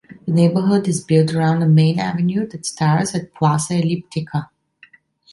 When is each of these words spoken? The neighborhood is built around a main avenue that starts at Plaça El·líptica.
The 0.25 0.31
neighborhood 0.33 0.87
is 0.87 1.03
built 1.03 1.31
around 1.31 1.61
a 1.61 1.67
main 1.67 1.99
avenue 1.99 2.47
that 2.47 2.65
starts 2.65 3.13
at 3.13 3.35
Plaça 3.35 3.79
El·líptica. 3.79 4.47